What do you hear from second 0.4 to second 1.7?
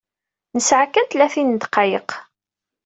Nesɛa kan tlatin n